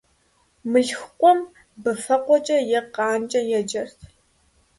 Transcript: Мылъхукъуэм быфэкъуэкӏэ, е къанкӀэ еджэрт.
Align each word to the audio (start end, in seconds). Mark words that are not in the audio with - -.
Мылъхукъуэм 0.71 1.39
быфэкъуэкӏэ, 1.81 2.57
е 2.77 2.81
къанкӀэ 2.93 3.41
еджэрт. 3.57 3.99